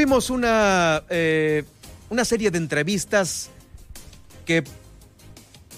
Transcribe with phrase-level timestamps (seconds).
[0.00, 1.62] Fuimos una, eh,
[2.08, 3.50] una serie de entrevistas
[4.46, 4.64] que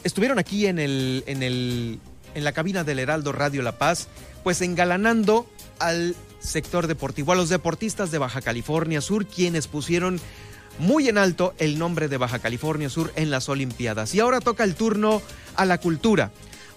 [0.04, 1.98] estuvieron aquí en, el, en, el,
[2.37, 4.06] en la cabina del Heraldo Radio La Paz,
[4.45, 5.50] pues engalanando
[5.80, 10.21] al sector deportivo, a los deportistas de Baja California Sur, quienes pusieron
[10.79, 14.15] muy en alto el nombre de Baja California Sur en las Olimpiadas.
[14.15, 15.21] Y ahora toca el turno
[15.57, 16.30] a la cultura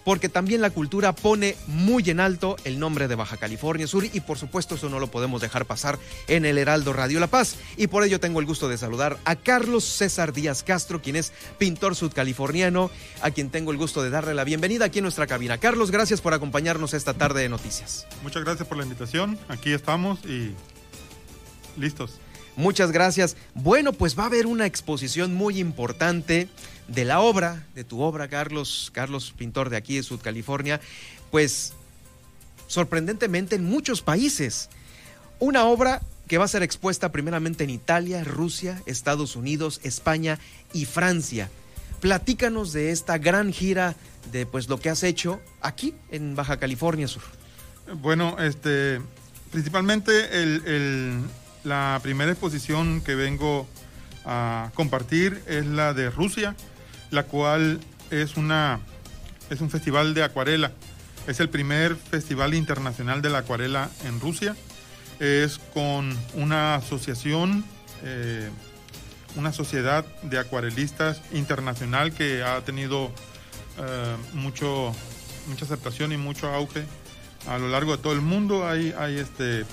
[0.05, 4.21] porque también la cultura pone muy en alto el nombre de Baja California Sur y
[4.21, 7.57] por supuesto eso no lo podemos dejar pasar en el Heraldo Radio La Paz.
[7.75, 11.33] Y por ello tengo el gusto de saludar a Carlos César Díaz Castro, quien es
[11.57, 15.57] pintor sudcaliforniano, a quien tengo el gusto de darle la bienvenida aquí en nuestra cabina.
[15.57, 18.07] Carlos, gracias por acompañarnos esta tarde de noticias.
[18.23, 20.53] Muchas gracias por la invitación, aquí estamos y
[21.77, 22.19] listos.
[22.55, 23.35] Muchas gracias.
[23.53, 26.47] Bueno, pues va a haber una exposición muy importante
[26.87, 30.79] de la obra, de tu obra, Carlos, Carlos, pintor de aquí de Sud California,
[31.31, 31.73] pues
[32.67, 34.69] sorprendentemente en muchos países.
[35.39, 40.39] Una obra que va a ser expuesta primeramente en Italia, Rusia, Estados Unidos, España
[40.73, 41.49] y Francia.
[41.99, 43.95] Platícanos de esta gran gira
[44.31, 47.23] de pues lo que has hecho aquí en Baja California Sur.
[48.01, 49.01] Bueno, este
[49.51, 51.21] principalmente el
[51.65, 53.67] la primera exposición que vengo
[54.23, 56.55] a compartir es la de Rusia,
[57.11, 57.79] la cual
[58.11, 58.79] es, una,
[59.49, 60.71] es un festival de acuarela.
[61.27, 64.55] Es el primer festival internacional de la acuarela en Rusia.
[65.19, 67.65] Es con una asociación,
[68.03, 68.49] eh,
[69.35, 73.11] una sociedad de acuarelistas internacional que ha tenido
[73.79, 74.93] eh, mucho,
[75.47, 76.85] mucha aceptación y mucho auge
[77.47, 78.67] a lo largo de todo el mundo.
[78.67, 79.65] Hay, hay este,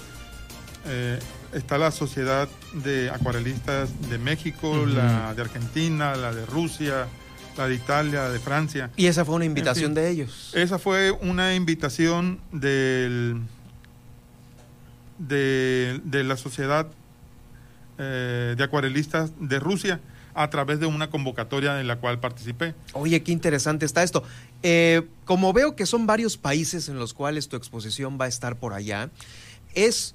[0.87, 1.19] eh,
[1.53, 7.07] está la Sociedad de Acuarelistas de México, la de Argentina, la de Rusia,
[7.57, 8.91] la de Italia, la de Francia.
[8.97, 10.53] ¿Y esa fue una invitación de ellos?
[10.55, 13.43] Esa fue una invitación del,
[15.19, 16.89] de, la Sociedad
[17.99, 20.01] eh, de Acuarelistas de Rusia
[20.35, 22.75] a través de una convocatoria en la cual participé.
[22.95, 24.23] Oye, qué interesante está esto.
[24.63, 28.57] Eh, como veo que son varios países en los cuales tu exposición va a estar
[28.57, 29.11] por allá,
[29.75, 30.15] ¿es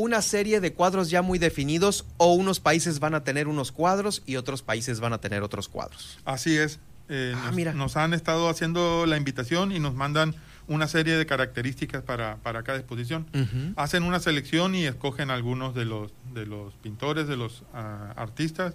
[0.00, 4.22] una serie de cuadros ya muy definidos o unos países van a tener unos cuadros
[4.24, 6.18] y otros países van a tener otros cuadros.
[6.24, 6.80] Así es.
[7.10, 7.72] Eh, ah, nos, mira.
[7.74, 10.34] nos, han estado haciendo la invitación y nos mandan
[10.68, 13.26] una serie de características para, para cada exposición.
[13.76, 18.74] Hacen una selección y escogen algunos de los, de los pintores, de los ah, artistas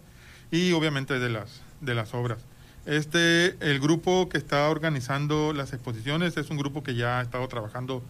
[0.52, 2.40] y obviamente de las, de las obras.
[2.86, 7.48] Este, el grupo que está organizando las exposiciones es un grupo que ya ha estado
[7.48, 8.04] trabajando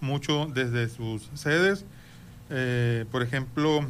[0.00, 1.84] mucho desde sus sedes
[2.50, 3.86] eh, por ejemplo,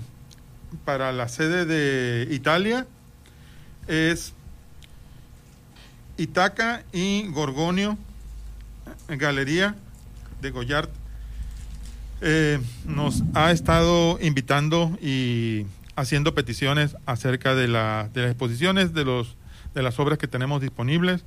[0.84, 2.86] para la sede de Italia
[3.88, 4.34] es
[6.16, 7.98] Itaca y Gorgonio,
[9.08, 9.74] Galería
[10.40, 10.88] de Goyard.
[12.20, 19.04] Eh, nos ha estado invitando y haciendo peticiones acerca de, la, de las exposiciones, de,
[19.04, 19.36] los,
[19.74, 21.24] de las obras que tenemos disponibles.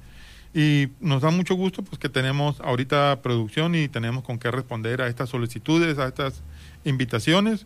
[0.54, 5.02] Y nos da mucho gusto pues que tenemos ahorita producción y tenemos con qué responder
[5.02, 6.44] a estas solicitudes, a estas
[6.86, 7.66] invitaciones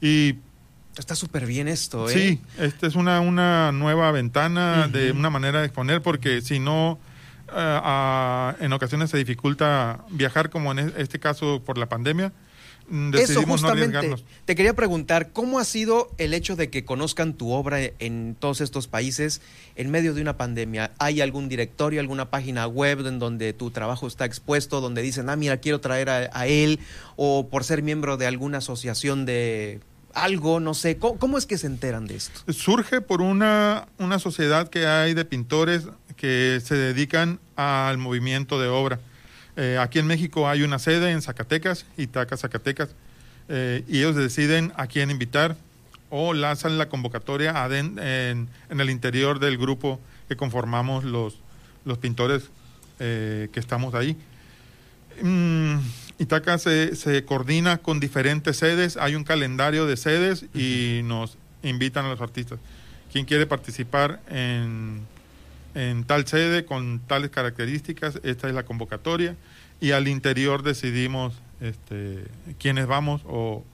[0.00, 0.36] y
[0.98, 2.12] Está súper bien esto, ¿eh?
[2.12, 6.98] Sí, esta es una, una nueva ventana de una manera de exponer, porque si no,
[7.54, 12.32] eh, en ocasiones se dificulta viajar, como en este caso por la pandemia.
[12.90, 17.50] Mm, Eso justamente, te quería preguntar, ¿cómo ha sido el hecho de que conozcan tu
[17.50, 19.42] obra en todos estos países
[19.76, 20.92] en medio de una pandemia?
[20.98, 25.36] ¿Hay algún directorio, alguna página web en donde tu trabajo está expuesto, donde dicen, ah,
[25.36, 26.80] mira, quiero traer a, él,
[27.16, 29.80] o por ser miembro de alguna asociación de
[30.14, 32.52] algo, no sé, ¿cómo, es que se enteran de esto?
[32.52, 35.84] Surge por una, una sociedad que hay de pintores
[36.16, 38.98] que se dedican al movimiento de obra.
[39.60, 42.90] Eh, aquí en México hay una sede en Zacatecas, Itaca, Zacatecas,
[43.48, 45.56] eh, y ellos deciden a quién invitar
[46.10, 49.98] o lanzan la convocatoria en, el interior del grupo
[50.28, 51.40] que conformamos los,
[51.84, 52.50] los pintores
[53.00, 54.16] eh, que estamos ahí.
[55.22, 55.78] Mm,
[56.20, 62.04] Itaca se, se, coordina con diferentes sedes, hay un calendario de sedes y nos invitan
[62.04, 62.60] a los artistas.
[63.10, 65.00] ¿Quién quiere participar en
[65.74, 69.36] en tal sede con tales características, esta es la convocatoria
[69.80, 72.24] y al interior decidimos este,
[72.58, 73.64] quiénes vamos o,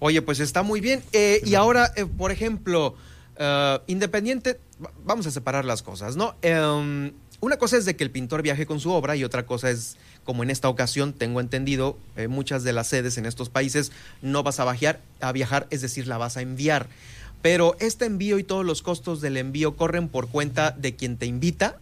[0.00, 1.02] Oye, pues está muy bien.
[1.12, 2.94] Eh, y ahora, eh, por ejemplo,
[3.40, 4.60] uh, independiente,
[5.04, 6.36] vamos a separar las cosas, ¿no?
[6.40, 9.70] Em, una cosa es de que el pintor viaje con su obra y otra cosa
[9.70, 13.92] es, como en esta ocasión, tengo entendido, eh, muchas de las sedes en estos países
[14.22, 16.88] no vas a viajar, a viajar, es decir, la vas a enviar.
[17.42, 21.26] Pero este envío y todos los costos del envío corren por cuenta de quien te
[21.26, 21.78] invita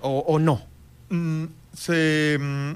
[0.00, 0.62] o, no.
[1.08, 1.44] Mm,
[1.74, 2.72] se, mm,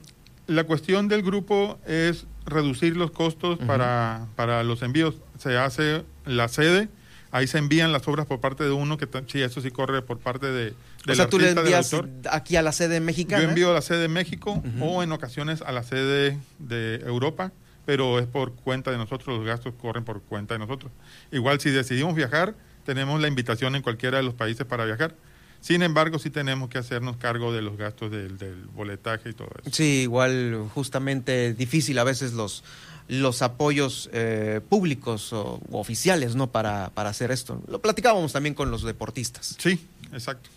[0.49, 5.17] la cuestión del grupo es reducir los costos para, para, los envíos.
[5.39, 6.89] se hace la sede,
[7.31, 10.19] ahí se envían las obras por parte de uno, que sí, eso sí corre por
[10.19, 10.75] parte de...
[11.09, 11.95] o sea, tú le envías
[12.31, 13.43] aquí a la sede mexicana.
[13.43, 17.53] Yo envío a la sede de México o en ocasiones a la sede de Europa,
[17.89, 20.93] pero es por cuenta de nosotros, los gastos corren por cuenta de nosotros.
[21.33, 22.55] Igual si decidimos viajar,
[22.85, 25.15] tenemos la invitación en cualquiera de los países para viajar.
[25.63, 29.49] Sin embargo, sí tenemos que hacernos cargo de los gastos del, del boletaje y todo
[29.59, 29.71] eso.
[29.73, 32.63] Sí, igual justamente difícil a veces los,
[33.09, 37.63] los apoyos eh, públicos o, oficiales no para, para hacer esto.
[37.69, 39.57] Lo platicábamos también con los deportistas.
[39.59, 39.81] Sí,
[40.13, 40.51] exacto.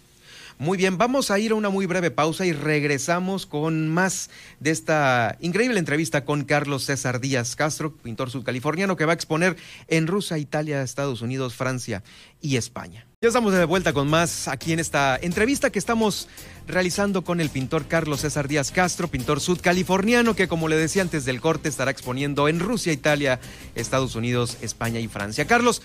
[0.57, 4.71] Muy bien, vamos a ir a una muy breve pausa y regresamos con más de
[4.71, 9.55] esta increíble entrevista con Carlos César Díaz Castro, pintor sudcaliforniano que va a exponer
[9.87, 12.03] en Rusia, Italia, Estados Unidos, Francia
[12.41, 13.07] y España.
[13.21, 16.27] Ya estamos de vuelta con más aquí en esta entrevista que estamos
[16.67, 21.25] realizando con el pintor Carlos César Díaz Castro, pintor sudcaliforniano que como le decía antes
[21.25, 23.39] del corte estará exponiendo en Rusia, Italia,
[23.75, 25.45] Estados Unidos, España y Francia.
[25.45, 25.81] Carlos,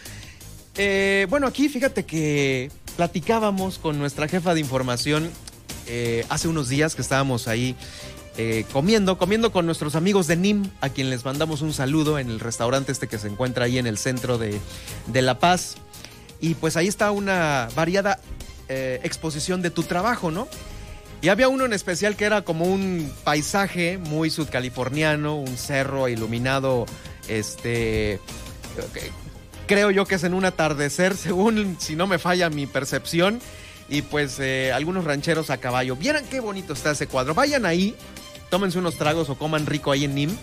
[0.76, 5.30] eh, bueno, aquí fíjate que platicábamos con nuestra jefa de información
[5.86, 7.76] eh, hace unos días que estábamos ahí
[8.38, 12.28] eh, comiendo, comiendo con nuestros amigos de NIM, a quien les mandamos un saludo en
[12.28, 14.60] el restaurante este que se encuentra ahí en el centro de,
[15.12, 15.76] La Paz.
[16.40, 18.20] Y pues ahí está una variada
[18.68, 20.48] exposición de tu trabajo, ¿no?
[21.22, 26.86] Y había uno en especial que era como un paisaje muy sudcaliforniano, un cerro iluminado,
[27.28, 28.20] este,
[29.66, 33.40] creo yo que es en un atardecer, según si no me falla mi percepción.
[33.88, 35.94] Y pues eh, algunos rancheros a caballo.
[35.94, 37.34] Vieran qué bonito está ese cuadro.
[37.34, 37.94] Vayan ahí,
[38.50, 40.36] tómense unos tragos o coman rico ahí en NIM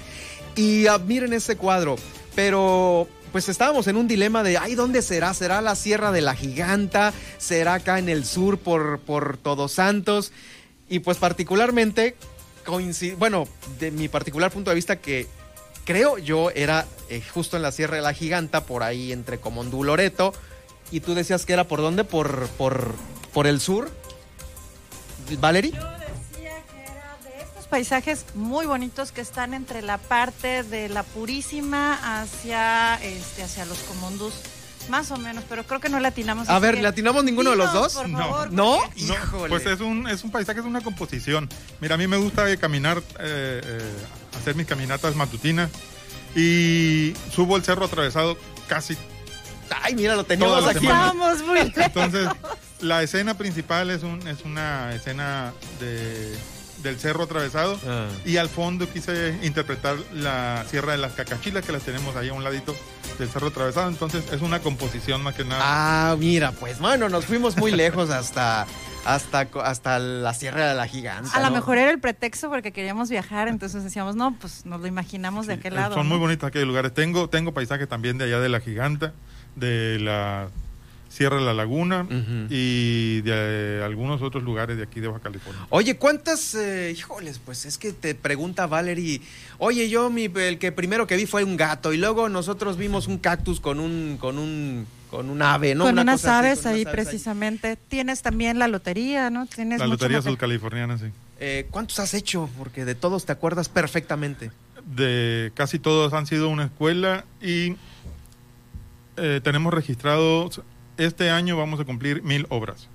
[0.56, 1.98] y admiren ese cuadro.
[2.36, 5.34] Pero pues estábamos en un dilema de, ay, ¿dónde será?
[5.34, 7.14] ¿Será la Sierra de la Giganta?
[7.38, 10.32] ¿Será acá en el sur por, por Todos Santos?
[10.88, 12.16] Y pues particularmente,
[13.18, 13.48] bueno,
[13.80, 15.28] de mi particular punto de vista que
[15.86, 19.84] creo yo era eh, justo en la Sierra de la Giganta, por ahí entre Comondú
[19.84, 20.34] Loreto.
[20.92, 22.04] Y tú decías que era por dónde?
[22.04, 22.94] Por, por,
[23.34, 23.90] por el sur.
[25.40, 25.72] ¿Valerie?
[25.72, 30.90] Yo decía que era de estos paisajes muy bonitos que están entre la parte de
[30.90, 34.34] la Purísima hacia, este, hacia los Comondús.
[34.90, 36.50] Más o menos, pero creo que no latinamos.
[36.50, 37.94] A ver, ¿latinamos ninguno de los dos?
[37.94, 38.18] Por No.
[38.18, 38.80] favor, ¿No?
[38.84, 39.50] porque- Híjole.
[39.50, 41.48] Pues es un, es un paisaje, es una composición.
[41.80, 43.92] Mira, a mí me gusta caminar, eh, eh,
[44.44, 45.70] hacer mis caminatas matutinas
[46.36, 48.38] y subo el cerro atravesado
[48.68, 48.98] casi.
[49.82, 50.86] Ay, mira, lo teníamos aquí.
[51.46, 51.78] muy lejos.
[51.78, 52.28] Entonces,
[52.82, 56.36] la escena principal es, un, es una escena de,
[56.84, 58.08] del cerro atravesado Ah.
[58.26, 62.34] y al fondo quise interpretar la Sierra de las Cacachilas que las tenemos ahí a
[62.34, 62.76] un ladito
[63.18, 63.88] del cerro atravesado.
[63.88, 65.62] Entonces, es una composición más que nada.
[65.64, 68.68] Ah, mira, pues bueno, nos fuimos muy lejos hasta,
[69.06, 71.32] hasta, hasta la Sierra de la Giganta.
[71.34, 71.56] A lo ¿no?
[71.56, 75.54] mejor era el pretexto porque queríamos viajar, entonces decíamos, no, pues nos lo imaginamos de
[75.54, 75.96] aquel eh, lado.
[75.96, 76.16] Son ¿no?
[76.16, 76.94] muy bonitos aquellos lugares.
[76.94, 79.14] Tengo, tengo paisajes también de allá de la Giganta,
[79.56, 80.50] de la
[81.14, 82.08] Sierra de la Laguna
[82.50, 85.68] y de eh, algunos otros lugares de aquí de Baja California.
[85.70, 86.56] Oye, ¿cuántas?
[86.56, 89.22] eh, híjoles, pues es que te pregunta Valerie.
[89.60, 93.08] Oye, yo mi, el que primero que vi fue un gato y luego nosotros vimos
[93.08, 95.84] un cactus con un con un con un ave, ¿no?
[95.84, 97.76] con Una unas cosa así, aves unas ahí precisamente.
[97.76, 99.46] Tienes también la lotería, ¿no?
[99.46, 100.24] Tienes La Lotería.
[100.24, 101.06] Sudcaliforniana, sí.
[101.40, 102.50] Eh, ¿Cuántos has hecho?
[102.58, 104.50] Porque de todos te acuerdas perfectamente.
[104.88, 107.76] De casi todos han sido una escuela y
[109.18, 110.62] eh, tenemos registrados,
[110.98, 112.90] este año vamos a cumplir mil obras.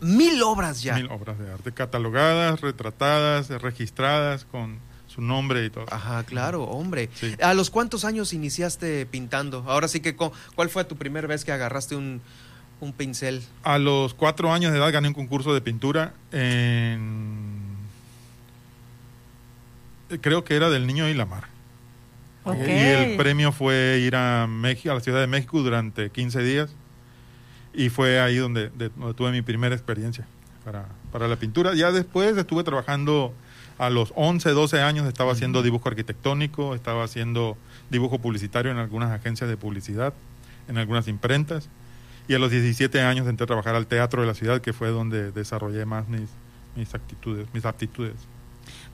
[0.00, 0.94] Mil obras ya.
[0.94, 4.78] Mil obras de arte, catalogadas, retratadas, registradas con
[5.14, 5.86] su nombre y todo.
[5.90, 7.08] Ajá, claro, hombre.
[7.14, 7.34] Sí.
[7.42, 9.64] ¿A los cuántos años iniciaste pintando?
[9.68, 12.20] Ahora sí que, ¿cuál fue tu primera vez que agarraste un,
[12.80, 13.42] un pincel?
[13.62, 17.76] A los cuatro años de edad gané un concurso de pintura en...
[20.10, 21.44] eh, Creo que era del Niño y la Mar.
[22.44, 22.56] Ok.
[22.66, 26.70] Y el premio fue ir a México, a la Ciudad de México durante 15 días.
[27.72, 30.26] Y fue ahí donde, de- donde tuve mi primera experiencia
[30.64, 31.74] para, para la pintura.
[31.74, 33.34] Ya después estuve trabajando
[33.78, 37.56] a los 11, 12 años, estaba haciendo dibujo arquitectónico, estaba haciendo
[37.90, 40.14] dibujo publicitario en algunas agencias de publicidad,
[40.68, 41.68] en algunas imprentas.
[42.28, 44.88] Y a los 17 años entré a trabajar al teatro de la ciudad, que fue
[44.88, 46.30] donde desarrollé más mis,
[46.76, 48.14] mis actitudes, mis aptitudes.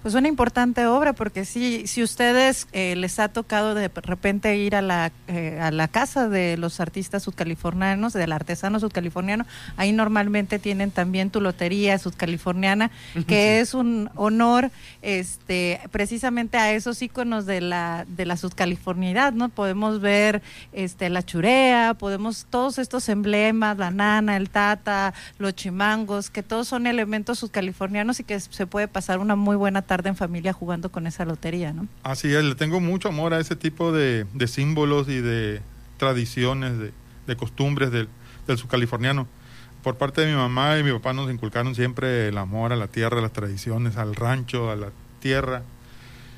[0.02, 4.75] Pues una importante obra, porque sí, si ustedes eh, les ha tocado de repente ir
[4.75, 9.45] a la, eh, a la casa de los artistas sudcalifornianos, del artesano sudcaliforniano,
[9.76, 12.90] ahí normalmente tienen también tu lotería sudcaliforniana,
[13.26, 14.71] que es un honor
[15.02, 19.50] este precisamente a esos íconos de la, de la sudcalifornianidad, ¿no?
[19.50, 20.40] Podemos ver
[20.73, 26.69] este la churea, podemos todos estos emblemas, la nana, el tata, los chimangos, que todos
[26.69, 30.92] son elementos sudcalifornianos y que se puede pasar una muy buena tarde en familia jugando
[30.92, 31.88] con esa lotería, ¿no?
[32.04, 35.62] Así es, le tengo mucho amor a ese tipo de, de símbolos y de,
[35.97, 36.92] tradiciones, de,
[37.26, 38.09] de costumbres del,
[38.47, 39.26] del subcaliforniano.
[39.82, 42.87] Por parte de mi mamá y mi papá nos inculcaron siempre el amor a la
[42.87, 45.64] tierra, a las tradiciones, al rancho, a la tierra.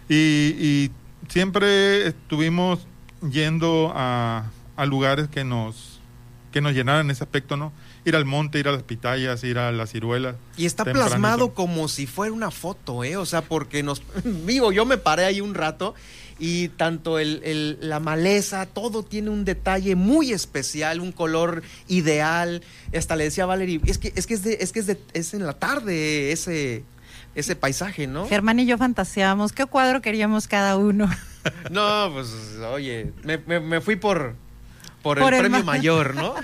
[0.09, 0.91] Y, y
[1.29, 2.87] siempre estuvimos
[3.21, 6.01] yendo a, a lugares que nos,
[6.53, 7.71] que nos llenaran ese aspecto, ¿no?
[8.05, 10.35] Ir al monte, ir a las pitayas, ir a las ciruelas.
[10.57, 11.09] Y está tempranito.
[11.11, 13.17] plasmado como si fuera una foto, ¿eh?
[13.17, 14.03] O sea, porque nos.
[14.47, 15.95] Digo, yo me paré ahí un rato
[16.39, 22.63] y tanto el, el- la maleza, todo tiene un detalle muy especial, un color ideal.
[22.97, 24.99] Hasta le decía a Valerie, es que es, que es, de, es, que es, de,
[25.13, 26.83] es en la tarde ese,
[27.37, 28.27] ese paisaje, ¿no?
[28.27, 31.09] Germán y yo fantaseábamos qué cuadro queríamos cada uno.
[31.73, 32.29] No, pues,
[32.73, 34.37] oye, me, me- me fui por,
[35.03, 36.35] por, Por el, el premio ma- mayor, ¿no?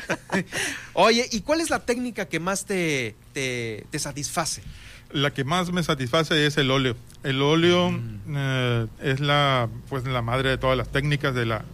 [0.95, 4.63] oye, ¿y cuál es la técnica que más te, te, te satisface?
[5.13, 6.97] La que más me satisface es el óleo.
[7.23, 8.21] El óleo Mm.
[8.37, 11.65] eh, es la, pues, la madre de todas las técnicas de la,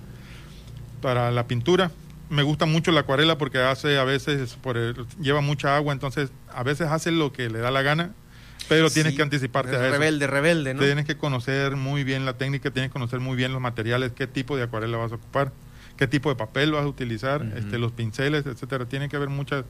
[1.00, 1.90] para la pintura.
[2.30, 6.30] Me gusta mucho la acuarela porque hace a veces, por el- lleva mucha agua, entonces
[6.52, 8.12] a veces hace lo que le da la gana,
[8.68, 9.90] pero tienes Sí, que anticiparte a eso.
[9.92, 10.80] Rebelde, rebelde, ¿no?
[10.80, 14.26] Tienes que conocer muy bien la técnica, tienes que conocer muy bien los materiales, qué
[14.26, 15.52] tipo de acuarela vas a ocupar,
[15.96, 18.86] qué tipo de papel vas a utilizar, este, los pinceles, etcétera.
[18.86, 19.64] Tiene que haber muchas,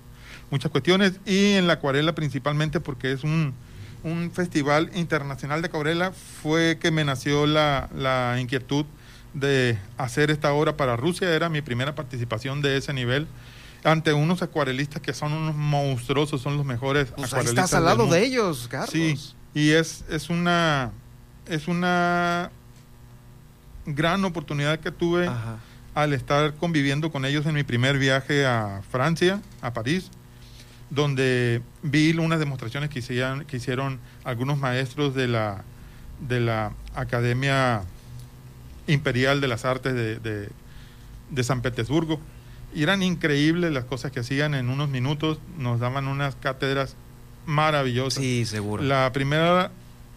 [0.51, 1.21] muchas cuestiones.
[1.27, 3.55] Y en la acuarela principalmente porque es un,
[4.03, 8.87] un festival internacional de acuarela, fue que me nació la, la inquietud
[9.35, 11.35] de hacer esta obra para Rusia.
[11.35, 13.27] Era mi primera participación de ese nivel
[13.83, 18.07] ante unos acuarelistas que son unos monstruosos, son los mejores Pues acuarelistas estás al lado
[18.07, 18.91] de ellos, Carlos.
[18.91, 19.19] Sí,
[19.53, 20.91] y es, es una
[21.47, 22.51] es una
[23.85, 25.59] gran oportunidad que tuve Ajá.
[25.95, 30.11] Al estar conviviendo con ellos en mi primer viaje a Francia, a París,
[30.91, 35.63] donde vi unas demostraciones que hicieron, que hicieron algunos maestros de la,
[36.27, 37.83] de la Academia
[38.87, 40.49] Imperial de las Artes de, de-
[41.31, 42.21] de San Petersburgo.
[42.75, 46.97] Y eran increíbles las cosas que hacían en unos minutos, nos daban unas cátedras
[47.47, 48.23] maravillosas.
[48.23, 48.83] Sí, seguro.
[48.83, 49.71] La primera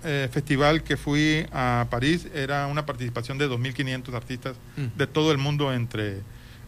[0.08, 4.98] eh, festival que fui a París era una participación de 2.500 artistas Mm.
[4.98, 6.22] de todo el mundo, entre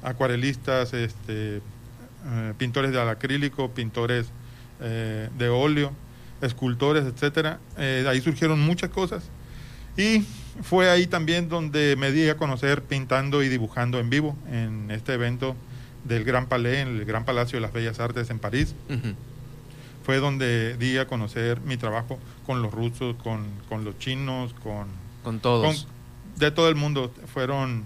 [0.04, 4.28] acuarelistas, este, eh, pintores de acrílico, pintores
[4.82, 5.92] eh, de óleo,
[6.42, 7.06] escultores.
[7.78, 9.24] Eh, ahí surgieron muchas cosas
[9.98, 10.24] y
[10.62, 15.14] fue ahí también donde me di a conocer pintando y dibujando en vivo en este
[15.14, 15.56] evento
[16.04, 18.74] del Gran Palais, en el Gran Palacio de las Bellas Artes en París.
[20.10, 24.88] Fue donde di a conocer mi trabajo con los rusos, con, con los chinos, con,
[25.24, 25.86] Con todos.
[25.86, 27.14] con- de todo el mundo.
[27.32, 27.84] Fueron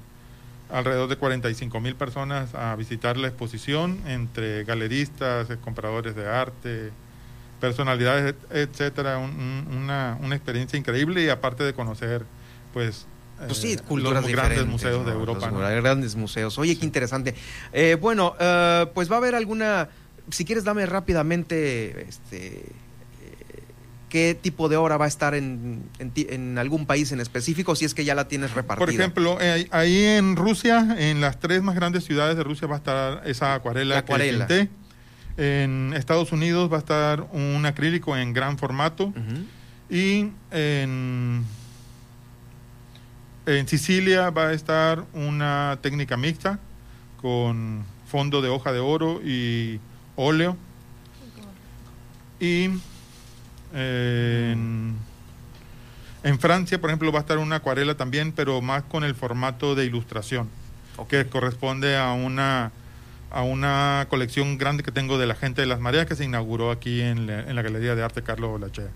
[0.72, 6.92] alrededor de 45 mil personas a visitar la exposición, entre galeristas, eh, compradores de arte,
[7.60, 9.18] personalidades, et- etcétera.
[9.18, 9.32] Un-
[9.68, 12.24] un- una, una experiencia increíble y aparte de conocer,
[12.72, 13.06] pues,
[13.48, 15.20] Pues sí, eh, culturas los grandes museos de ¿no?
[15.20, 15.52] Europa.
[15.52, 15.82] Los ¿no?
[15.82, 16.58] grandes museos.
[16.58, 17.36] Oye, qué interesante.
[17.74, 19.90] Eh, bueno, eh, pues va a haber alguna.
[20.32, 22.06] Si quieres, dame rápidamente.
[22.08, 22.48] Este.
[22.48, 22.64] eh,
[24.10, 27.76] ¿Qué tipo de obra va a estar en, en, algún país en específico?
[27.76, 28.86] Si es que ya la tienes repartida.
[28.86, 32.76] Por ejemplo, eh, ahí en Rusia, en las tres más grandes ciudades de Rusia va
[32.76, 34.48] a estar esa acuarela, La acuarela.
[34.48, 34.84] que pinté.
[35.36, 39.12] En Estados Unidos va a estar un acrílico en gran formato.
[39.90, 41.44] Y en,
[43.48, 46.60] en Sicilia va a estar una técnica mixta
[47.22, 49.80] con fondo de hoja de oro y
[50.16, 50.58] óleo.
[52.40, 52.70] Y
[53.74, 54.96] en,
[56.24, 59.76] en Francia, por ejemplo, va a estar una acuarela también, pero más con el formato
[59.76, 60.50] de ilustración,
[61.08, 62.72] que corresponde a una
[63.34, 66.70] a una colección grande que tengo de la gente de las mareas que se inauguró
[66.70, 68.90] aquí en la, en la Galería de Arte Carlos Bolachea.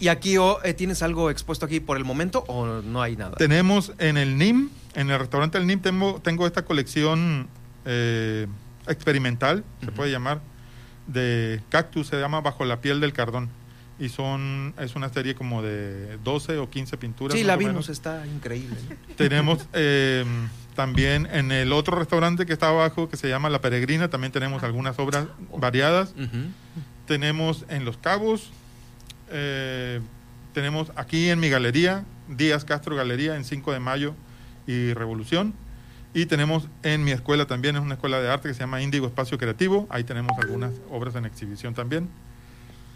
[0.00, 3.36] ¿Y aquí oh, eh, tienes algo expuesto aquí por el momento o no hay nada?
[3.36, 7.48] Tenemos en el NIM, en el restaurante del NIM, tengo, tengo esta colección
[7.84, 8.46] eh,
[8.86, 10.40] experimental, se puede llamar,
[11.06, 13.48] de cactus, se llama Bajo la piel del cardón.
[13.98, 17.36] Y son, es una serie como de 12 o 15 pinturas.
[17.36, 17.88] Sí, la vimos, menos.
[17.90, 18.76] está increíble.
[18.88, 19.14] ¿no?
[19.16, 20.24] Tenemos eh,
[20.74, 24.62] también en el otro restaurante que está abajo, que se llama La Peregrina, también tenemos
[24.62, 26.14] algunas obras variadas.
[26.16, 26.46] Ujú.
[27.06, 28.50] Tenemos en Los Cabos,
[29.30, 30.00] eh,
[30.54, 34.14] tenemos aquí en mi galería, Díaz Castro Galería, en 5 de mayo
[34.66, 35.52] y Revolución.
[36.12, 39.06] Y tenemos en mi escuela también, es una escuela de arte que se llama Índigo
[39.06, 39.86] Espacio Creativo.
[39.90, 42.08] Ahí tenemos algunas obras en exhibición también.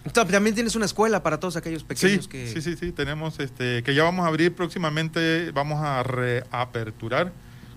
[0.04, 2.46] Entonces, También tienes una escuela para todos aquellos Sí, pequeños que...
[2.48, 7.32] sí, sí, sí, tenemos este, que ya vamos a abrir próximamente, vamos a reaperturar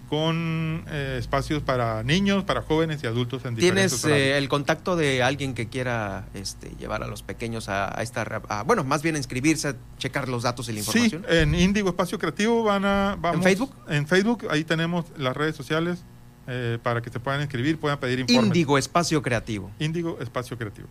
[0.08, 4.96] con eh, espacios para niños, para jóvenes y adultos en diferentes ¿Tienes eh, el contacto
[4.96, 8.22] de alguien que quiera este, llevar a los pequeños a, a esta...
[8.50, 11.26] a- bueno, más bien a inscribirse, a checar los datos y la Sí, información?
[11.30, 13.18] en Índigo Espacio Creativo van a...
[13.20, 13.74] Vamos, Facebook?
[13.90, 16.00] En Facebook, ahí tenemos las redes sociales.
[16.48, 18.46] eh, para que se puedan inscribir, puedan pedir informes.
[18.48, 19.70] Índigo Espacio Creativo.
[19.80, 20.88] Índigo Espacio Creativo.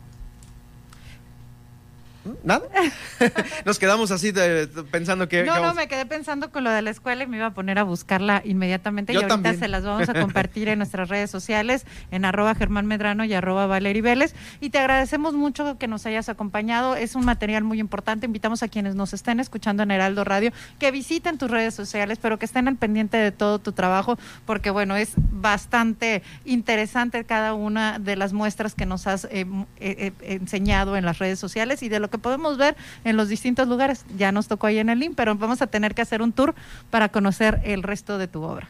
[2.43, 2.67] ¿Nada?
[3.65, 5.45] Nos quedamos así de- pensando que...
[5.45, 7.79] No, no, me quedé pensando con lo de la escuela y me iba a poner
[7.79, 9.13] a buscarla inmediatamente.
[9.13, 9.59] Yo y ahorita también.
[9.59, 13.67] se las vamos a compartir en nuestras redes sociales, en arroba Germán Medrano y arroba
[13.67, 14.35] Valery Vélez.
[14.61, 16.97] Y te agradecemos mucho que nos hayas acompañado.
[16.97, 18.27] Es un material muy importante.
[18.27, 22.39] Invitamos a quienes nos estén escuchando en Heraldo Radio que visiten tus redes sociales, pero
[22.39, 27.99] que estén al pendiente de todo tu trabajo, porque bueno, es bastante interesante cada una
[27.99, 29.47] de las muestras que nos has eh, eh,
[29.81, 33.69] eh, enseñado en las redes sociales y de lo que podemos ver en los distintos
[33.69, 34.05] lugares.
[34.17, 36.55] Ya nos tocó ahí en el link, pero vamos a tener que hacer un tour
[36.91, 38.69] para conocer el resto de tu obra.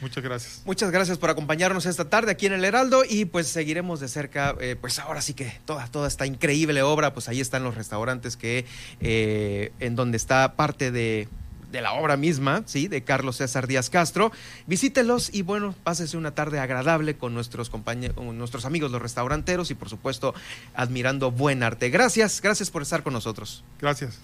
[0.00, 0.62] Muchas gracias.
[0.64, 4.56] Muchas gracias por acompañarnos esta tarde aquí en el Heraldo y pues seguiremos de cerca,
[4.60, 8.36] eh, pues ahora sí que toda, toda esta increíble obra, pues ahí están los restaurantes
[8.38, 8.64] que,
[9.00, 11.28] eh, en donde está parte de,
[11.70, 12.88] de la obra misma, ¿sí?
[12.88, 14.32] De Carlos César Díaz Castro.
[14.66, 19.70] Visítelos y bueno, pásese una tarde agradable con nuestros compañeros, con nuestros amigos los restauranteros
[19.70, 20.34] y por supuesto
[20.74, 21.90] admirando buen arte.
[21.90, 23.64] Gracias, gracias por estar con nosotros.
[23.80, 24.18] Gracias.